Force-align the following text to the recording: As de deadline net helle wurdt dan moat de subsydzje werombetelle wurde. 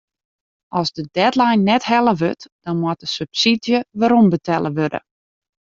As 0.79 0.89
de 0.95 1.03
deadline 1.17 1.63
net 1.69 1.83
helle 1.91 2.13
wurdt 2.19 2.43
dan 2.63 2.75
moat 2.83 2.99
de 3.01 3.07
subsydzje 3.17 3.77
werombetelle 3.99 4.71
wurde. 4.77 4.99